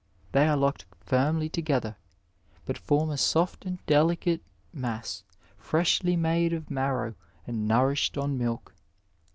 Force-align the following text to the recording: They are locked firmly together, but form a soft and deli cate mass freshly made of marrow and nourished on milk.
They 0.31 0.47
are 0.47 0.57
locked 0.57 0.87
firmly 1.01 1.47
together, 1.47 1.95
but 2.65 2.75
form 2.75 3.11
a 3.11 3.17
soft 3.17 3.65
and 3.65 3.85
deli 3.85 4.15
cate 4.15 4.41
mass 4.73 5.23
freshly 5.59 6.15
made 6.15 6.53
of 6.53 6.71
marrow 6.71 7.13
and 7.45 7.67
nourished 7.67 8.17
on 8.17 8.35
milk. 8.35 8.73